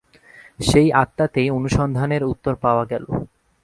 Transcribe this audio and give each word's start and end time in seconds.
সেই 0.59 0.87
আত্মাতেই 0.93 1.49
অনুসন্ধানের 1.49 2.23
উত্তর 2.23 2.53
পাওয়া 2.55 2.83
গেল। 2.85 3.05